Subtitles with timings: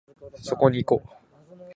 [0.41, 1.03] そこいこ